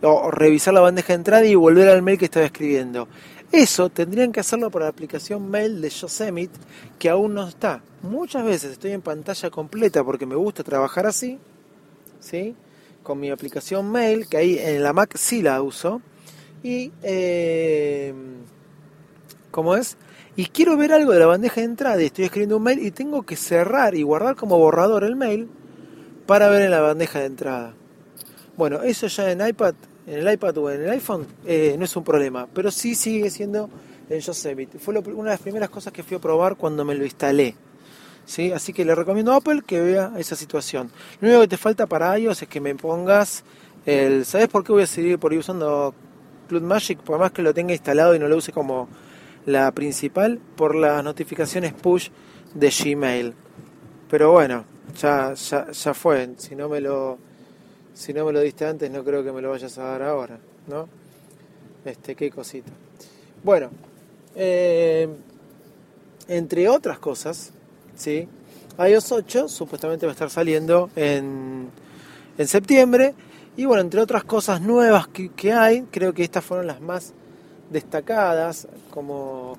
[0.02, 3.08] o revisar la bandeja de entrada y volver al mail que estaba escribiendo.
[3.52, 6.58] Eso tendrían que hacerlo por la aplicación mail de Yosemite,
[6.98, 7.84] que aún no está.
[8.02, 11.38] Muchas veces estoy en pantalla completa porque me gusta trabajar así,
[12.22, 12.56] ¿sí?
[13.04, 16.02] Con mi aplicación mail, que ahí en la Mac sí la uso.
[16.64, 18.14] Y, eh,
[19.50, 19.98] ¿cómo es?
[20.36, 22.92] Y quiero ver algo de la bandeja de entrada y estoy escribiendo un mail y
[22.92, 25.50] tengo que cerrar y guardar como borrador el mail
[26.26, 27.74] para ver en la bandeja de entrada.
[28.56, 29.74] Bueno, eso ya en iPad
[30.08, 33.30] en el iPad o en el iPhone eh, no es un problema, pero sí sigue
[33.30, 33.70] siendo
[34.10, 34.80] en Yosemite.
[34.80, 37.56] Fue una de las primeras cosas que fui a probar cuando me lo instalé.
[38.26, 38.52] ¿Sí?
[38.52, 40.92] Así que le recomiendo a Apple que vea esa situación.
[41.20, 43.44] Lo único que te falta para iOS es que me pongas
[43.86, 44.26] el...
[44.26, 45.94] ¿Sabes por qué voy a seguir por ahí usando
[46.48, 47.00] Cloud Magic?
[47.00, 48.88] Por más que lo tenga instalado y no lo use como
[49.46, 52.10] la principal, por las notificaciones push
[52.54, 53.34] de Gmail.
[54.10, 54.66] Pero bueno,
[55.00, 56.30] ya, ya, ya fue.
[56.38, 57.18] Si no me lo
[57.94, 60.40] si no me lo diste antes, no creo que me lo vayas a dar ahora,
[60.68, 60.88] ¿no?
[61.86, 62.72] Este, qué cosita.
[63.44, 63.70] Bueno,
[64.36, 65.08] eh,
[66.28, 67.52] entre otras cosas,
[68.02, 68.28] ¿sí?
[68.80, 71.70] iOS 8 supuestamente va a estar saliendo en,
[72.38, 73.14] en septiembre.
[73.56, 77.14] Y bueno, entre otras cosas nuevas que, hay, creo que estas fueron las más
[77.70, 79.58] destacadas, como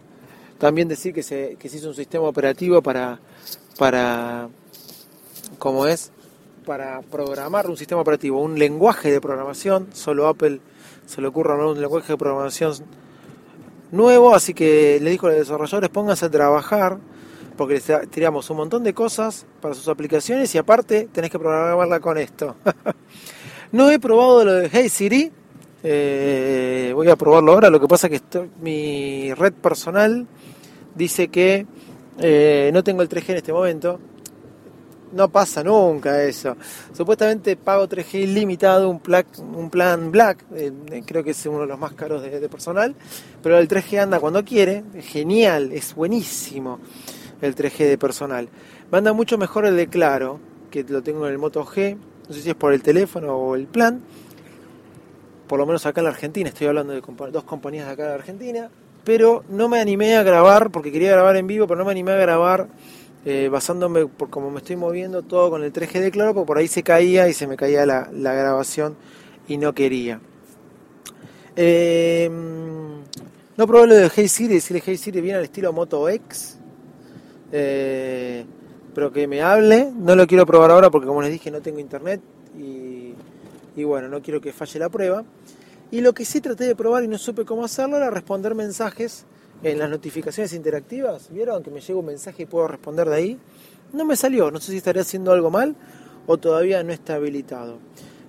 [0.59, 3.21] también decir que se, que se hizo un sistema operativo para,
[3.79, 4.49] para,
[5.59, 6.11] como es,
[6.65, 10.61] para programar un sistema operativo, un lenguaje de programación, solo Apple
[11.07, 12.75] se le ocurre un lenguaje de programación
[13.91, 16.99] nuevo, así que le dijo a los desarrolladores pónganse a trabajar,
[17.63, 22.01] porque les tiramos un montón de cosas para sus aplicaciones y aparte tenés que programarla
[22.01, 22.57] con esto.
[23.73, 25.31] no he probado lo de Hey Siri,
[25.85, 30.27] eh, voy a probarlo ahora, lo que pasa es que mi red personal
[30.97, 31.65] dice que
[32.19, 34.01] eh, no tengo el 3G en este momento,
[35.13, 36.57] no pasa nunca eso.
[36.93, 39.01] Supuestamente pago 3G ilimitado, un,
[39.55, 40.73] un plan Black, eh,
[41.07, 42.97] creo que es uno de los más caros de, personal,
[43.41, 46.81] pero el 3G anda cuando quiere, genial, es buenísimo
[47.43, 48.49] el 3G de personal.
[48.91, 51.97] Me anda mucho mejor el de Claro, que lo tengo en el Moto G,
[52.29, 54.01] no sé si es por el teléfono o el plan,
[55.47, 58.15] por lo menos acá en la Argentina, estoy hablando de dos compañías de acá de
[58.15, 58.71] Argentina,
[59.05, 62.13] pero no me animé a grabar, porque quería grabar en vivo, pero no me animé
[62.13, 62.69] a grabar
[63.25, 66.59] eh, basándome por cómo me estoy moviendo todo con el 3G de claro, porque por
[66.59, 68.97] ahí se caía y se me caía la, grabación
[69.47, 70.21] y no quería.
[71.55, 72.31] Eh,
[73.57, 76.59] no probé lo de Hey Siri, decirle Hey Siri viene al estilo Moto X,
[77.53, 78.45] eh,
[78.95, 81.79] pero que me hable, no lo quiero probar ahora porque como les dije no tengo
[81.79, 82.21] internet
[82.59, 85.25] y, bueno, no quiero que falle la prueba.
[85.91, 89.25] Y lo que sí traté de probar y no supe cómo hacerlo era responder mensajes
[89.63, 93.39] en las notificaciones interactivas, ¿vieron que me llega un mensaje y puedo responder de ahí?
[93.93, 95.77] No me salió, no sé si estaré haciendo algo mal
[96.27, 97.79] o todavía no está habilitado.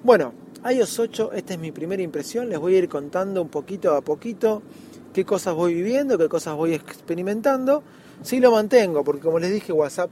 [0.04, 0.34] Bueno,
[0.70, 4.02] iOS 8, esta es mi primera impresión, les voy a ir contando un poquito a
[4.02, 4.62] poquito
[5.14, 7.84] qué cosas voy viviendo, qué cosas voy experimentando.
[8.24, 10.10] Sí lo mantengo, porque como les dije, WhatsApp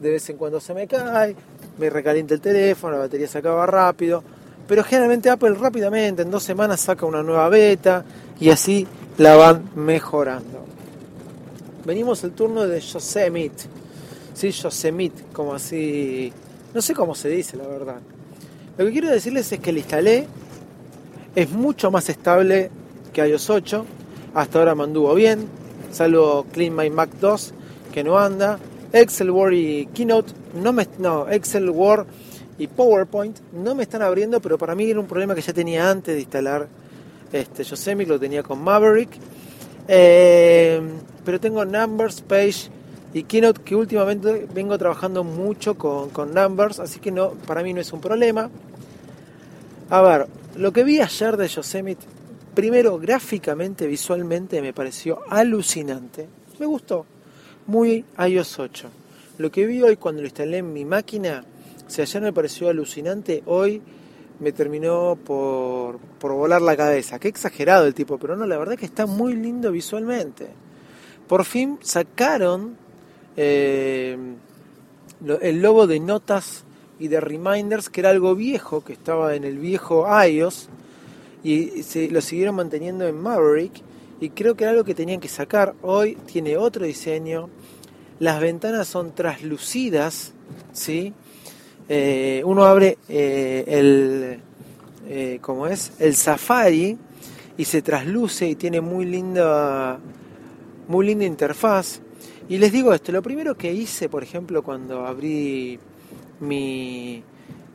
[0.00, 1.36] de vez en cuando se me cae,
[1.78, 4.24] me recalienta el teléfono, la batería se acaba rápido,
[4.66, 8.04] pero generalmente Apple rápidamente, en dos semanas saca una nueva beta
[8.40, 8.86] y así
[9.18, 10.64] la van mejorando.
[11.84, 13.64] Venimos el turno de Yosemite.
[14.32, 16.32] Sí, Yosemite, como así.
[16.72, 18.00] No sé cómo se dice, la verdad.
[18.78, 20.26] Lo que quiero decirles es que el instalé.
[21.34, 22.70] Es mucho más estable
[23.12, 23.84] que iOS 8.
[24.34, 25.59] Hasta ahora me anduvo bien.
[25.92, 27.54] Salvo Clean My Mac 2,
[27.92, 28.58] que no anda.
[28.92, 30.32] Excel, Word y Keynote.
[30.54, 32.06] No, me, no, Excel, Word
[32.58, 35.90] y PowerPoint no me están abriendo, pero para mí era un problema que ya tenía
[35.90, 36.68] antes de instalar
[37.32, 39.10] este, Yosemite lo tenía con Maverick.
[39.88, 40.80] Eh,
[41.24, 42.70] pero tengo Numbers, Page
[43.12, 47.80] y Keynote que últimamente vengo trabajando mucho con, Numbers, así que no, para mí no
[47.80, 48.50] es un problema.
[49.88, 50.26] A ver,
[50.56, 52.04] lo que vi ayer de Yosemite,
[52.60, 56.28] primero gráficamente, visualmente me pareció alucinante.
[56.58, 57.06] Me gustó.
[57.66, 58.90] Muy iOS 8.
[59.38, 61.42] Lo que vi hoy cuando lo instalé en mi máquina,
[61.86, 63.80] si ayer me pareció alucinante, hoy
[64.40, 67.18] me terminó por, volar la cabeza.
[67.18, 70.48] Qué exagerado el tipo, pero no, la verdad que está muy lindo visualmente.
[71.26, 72.76] Por fin sacaron
[73.38, 74.18] eh,
[75.40, 76.64] el logo de notas
[76.98, 80.68] y de reminders, que era algo viejo, que estaba en el viejo iOS,
[81.42, 83.82] y se, lo siguieron manteniendo en Maverick,
[84.20, 85.74] y creo que era algo que tenían que sacar.
[85.82, 87.48] Hoy tiene otro diseño,
[88.18, 90.34] las ventanas son traslucidas,
[90.72, 91.14] ¿sí?
[91.88, 94.40] Eh, uno abre eh, el,
[95.08, 96.96] eh, como es, el Safari
[97.56, 99.98] y se trasluce y tiene muy linda,
[100.86, 102.00] muy linda interfaz.
[102.48, 105.78] Y les digo esto, lo primero que hice, por ejemplo, cuando abrí
[106.40, 107.22] mi,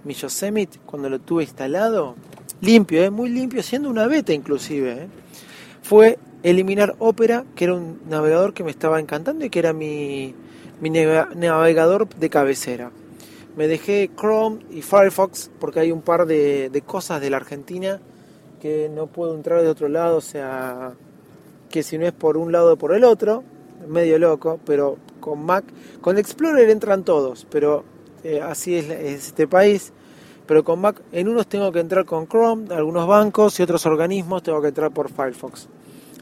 [0.04, 2.16] mi Yosemite, cuando lo tuve instalado,
[2.62, 3.10] limpio, ¿eh?
[3.10, 5.08] muy limpio, siendo una beta inclusive, ¿eh?
[5.82, 10.34] fue eliminar Opera, que era un navegador que me estaba encantando y que era mi,
[10.82, 12.92] mi navegador de cabecera.
[13.56, 18.00] Me dejé Chrome y Firefox porque hay un par de, de cosas de la Argentina
[18.62, 20.94] que no puedo entrar de otro lado, o sea,
[21.70, 23.44] que si no es por un lado por el otro,
[23.88, 25.66] medio loco, pero con Mac,
[26.02, 27.84] con Explorer entran todos, pero
[28.24, 29.94] eh, así es, este país.
[30.46, 34.44] Pero con Mac, en unos tengo que entrar con Chrome, algunos bancos y otros organismos
[34.44, 35.68] tengo que entrar por Firefox.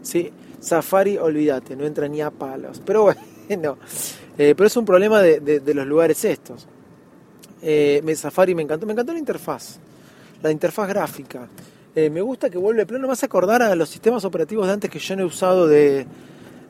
[0.01, 0.31] ¿sí?
[0.59, 2.81] Safari, olvídate, no entra ni a palos.
[2.85, 3.19] Pero bueno,
[4.37, 6.67] eh, pero es un problema de, los lugares estos.
[7.61, 9.79] Eh, Safari me encantó, me encantó la interfaz,
[10.41, 11.47] la interfaz gráfica.
[11.95, 14.89] Eh, me gusta que vuelve plano, más a acordar a los sistemas operativos de antes
[14.89, 16.07] que yo no he usado de,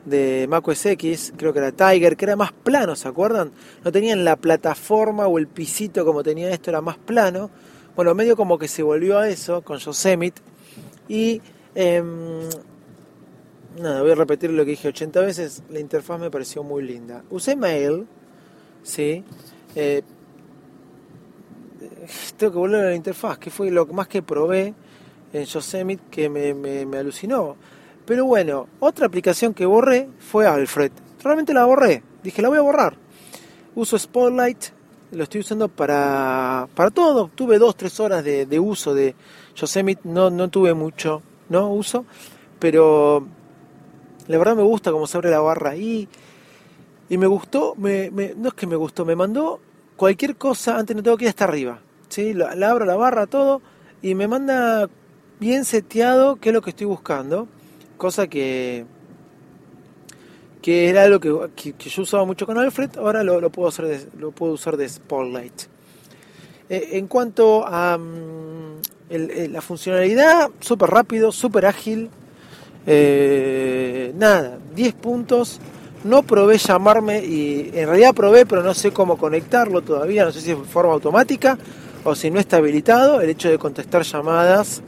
[0.04, 3.52] de Mac OS X, creo que era Tiger, que era más plano, ¿se acuerdan?
[3.84, 7.50] No tenían la plataforma o el pisito como tenía esto, era más plano.
[7.96, 10.42] Bueno, medio como que se volvió a eso con Yosemite.
[11.08, 11.40] Y
[11.74, 12.48] em,
[13.80, 15.62] nada, voy a repetir lo que dije 80 veces.
[15.70, 17.22] La interfaz me pareció muy linda.
[17.30, 18.06] Usé Mail,
[18.82, 19.24] sí.
[19.76, 20.02] Eh,
[22.36, 24.74] tengo que volver a la interfaz, que fue lo más que probé
[25.32, 27.56] en Yosemite que me, me alucinó.
[28.06, 30.92] Pero bueno, otra aplicación que borré fue Alfred.
[31.22, 32.02] Realmente la borré.
[32.22, 32.96] Dije, la voy a borrar.
[33.74, 34.66] Uso Spotlight,
[35.12, 37.30] lo estoy usando para, para todo.
[37.34, 39.14] Tuve dos, tres horas de, uso de
[39.54, 41.72] Yosemite, no, no tuve mucho ¿no?
[41.72, 42.04] uso,
[42.58, 43.26] pero
[44.26, 46.08] la verdad me gusta cómo se abre la barra ahí.
[47.08, 49.60] Y me gustó, me, no es que me gustó, me mandó
[49.96, 51.80] cualquier cosa, antes no tengo que ir hasta arriba.
[52.08, 52.32] ¿sí?
[52.34, 53.60] La, abro la barra, todo,
[54.02, 54.88] y me manda
[55.40, 57.48] bien seteado qué es lo que estoy buscando
[57.96, 58.86] cosa que
[60.64, 64.30] que era algo que, que, yo usaba mucho con Alfred, ahora lo, puedo, hacer lo
[64.30, 65.64] puedo usar de Spotlight.
[66.70, 72.08] Eh, en cuanto a mm, la funcionalidad, súper rápido, súper ágil,
[72.86, 75.60] eh, nada, 10 puntos.
[76.02, 80.40] No probé llamarme y en realidad probé, pero no sé cómo conectarlo todavía, no sé
[80.40, 81.58] si es de forma automática
[82.04, 83.20] o si no está habilitado.
[83.20, 84.80] El hecho de contestar llamadas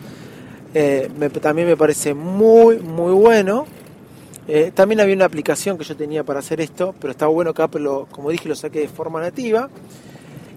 [0.78, 3.66] eh, también me parece muy, muy bueno.
[4.46, 7.62] Eh, también había una aplicación que yo tenía para hacer esto, pero estaba bueno que
[7.62, 9.70] Apple, como dije, lo saqué de forma nativa.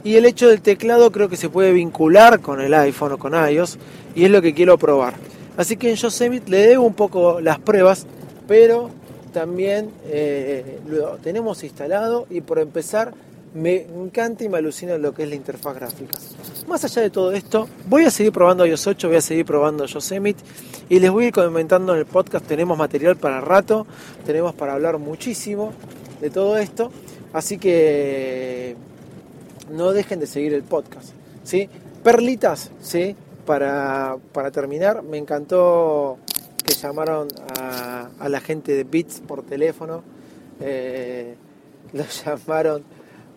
[0.04, 3.34] Y el hecho del teclado creo que se puede vincular con el iPhone o con
[3.34, 3.78] iOS
[4.14, 5.14] y es lo que quiero probar.
[5.56, 8.06] Así que en Yosemite le debo un poco las pruebas,
[8.46, 8.90] pero
[9.32, 13.14] también eh, lo tenemos instalado y por empezar
[13.54, 16.18] me encanta y me alucina lo que es la interfaz gráfica.
[16.68, 19.86] Más allá de todo esto, voy a seguir probando iOS 8, voy a seguir probando
[19.86, 20.44] Yosemite
[20.88, 22.46] y les voy a ir comentando en el podcast.
[22.46, 23.88] Tenemos material para rato,
[24.26, 25.74] tenemos para hablar muchísimo
[26.22, 26.92] de todo esto,
[27.34, 28.76] así que
[29.72, 31.10] no dejen de seguir el podcast.
[31.44, 31.70] ¿sí?
[32.04, 33.16] Perlitas, ¿sí?
[33.46, 36.20] para, para terminar, me encantó
[36.64, 40.04] que llamaron a, la gente de Beats por teléfono.
[40.60, 41.36] Eh,
[42.26, 42.84] llamaron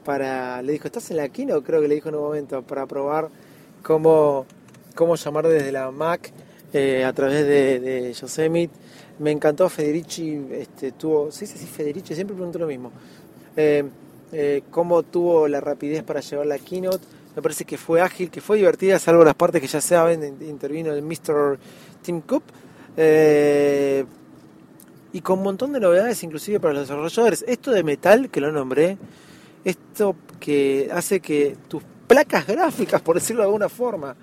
[0.06, 1.24] le dijo, ¿estás en la
[1.56, 3.28] o Creo que le dijo en un momento, para probar
[3.82, 4.46] cómo,
[4.94, 6.32] cómo llamar desde la Mac
[6.72, 8.74] eh, a través de, Yosemite.
[9.18, 12.90] Me encantó Federici, este, tuvo, sí, sí, sí, Federici, siempre pregunto lo mismo.
[13.56, 13.84] Eh,
[14.32, 17.04] eh, cómo tuvo la rapidez para llevar la keynote.
[17.36, 20.92] Me parece que fue ágil, que fue divertida, salvo las partes que ya saben, intervino
[20.92, 21.58] el Mr.
[22.02, 22.42] Tim Cook.
[25.14, 27.44] y con un montón de novedades, inclusive para los desarrolladores.
[27.46, 28.98] Esto de metal, que lo nombré,
[29.64, 34.16] esto que hace que tus placas gráficas, por decirlo de alguna forma,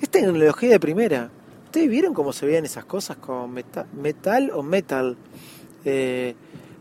[0.00, 1.30] es tecnología de primera.
[1.66, 5.16] ¿Ustedes vieron cómo se veían esas cosas con metal, o metal?
[5.84, 6.34] Eh,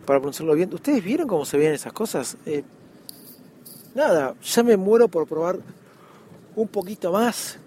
[0.09, 0.73] para pronunciarlo bien.
[0.73, 2.35] ¿Ustedes vieron cómo se veían esas cosas?
[2.47, 2.63] Eh,
[3.93, 5.59] nada, ya me muero por probar
[6.55, 7.59] un poquito más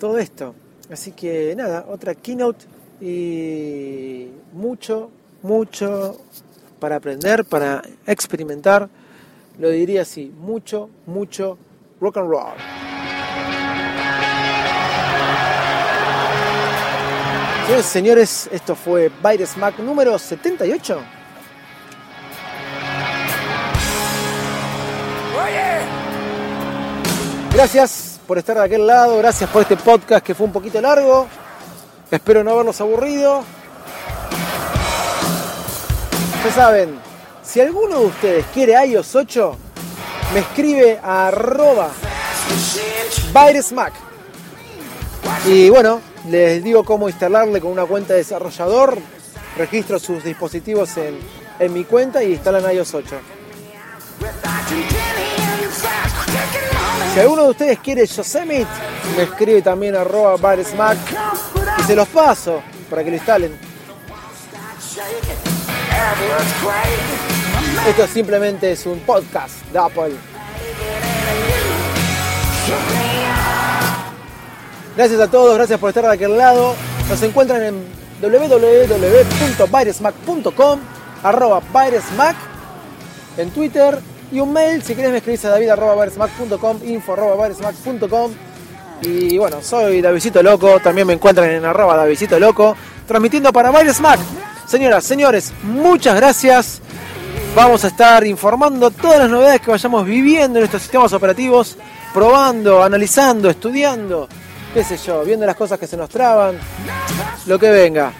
[0.00, 0.52] todo esto.
[0.90, 2.64] Así que nada, otra keynote
[3.00, 5.10] y mucho,
[5.42, 6.20] mucho
[6.80, 8.88] para aprender, para experimentar
[9.58, 11.58] lo diría así, mucho, mucho
[12.00, 12.54] rock and roll.
[17.66, 21.00] Señores, señores, esto fue Virus Mac número 78.
[27.54, 31.26] Gracias por estar de aquel lado, gracias por este podcast que fue un poquito largo.
[32.10, 33.44] Espero no haberlos aburrido.
[36.36, 36.98] Ustedes saben,
[37.44, 39.56] si alguno de ustedes quiere iOS 8,
[40.32, 41.90] me escribe a arroba
[45.46, 48.98] Y bueno, les digo cómo instalarle con una cuenta de desarrollador.
[49.56, 51.18] Registro sus dispositivos en,
[51.60, 53.16] en mi cuenta y instalan iOS 8.
[57.12, 58.66] Si alguno de ustedes quiere Yosemite,
[59.16, 60.98] me escribe también arroba baresmack
[61.78, 63.56] y se los paso para que lo instalen.
[67.88, 70.12] Esto simplemente es un podcast de Apple.
[74.96, 76.74] Gracias a todos, gracias por estar de aquel lado.
[77.08, 77.84] Nos encuentran en
[78.22, 80.80] www.byresmack.com,
[81.22, 82.36] arroba byresmack
[83.36, 83.98] en Twitter
[84.32, 87.50] y un mail si querés me escribís a david.byresmack.com, info arroba
[89.02, 92.74] y bueno, soy Davidito Loco, también me encuentran en arroba Davidito Loco,
[93.06, 94.18] transmitiendo para Byresmack.
[94.66, 96.80] Señoras, señores, muchas gracias.
[97.54, 101.76] Vamos a estar informando todas las novedades que vayamos viviendo en nuestros sistemas operativos,
[102.12, 104.28] probando, analizando, estudiando,
[104.74, 106.58] qué sé yo, viendo las cosas que se nos traban,
[107.46, 108.12] lo que venga.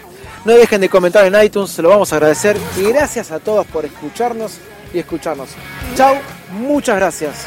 [0.45, 2.57] No dejen de comentar en iTunes, se lo vamos a agradecer.
[2.77, 4.59] Y gracias a todos por escucharnos
[4.93, 5.49] y escucharnos.
[5.97, 6.17] Chao,
[6.53, 7.47] muchas gracias.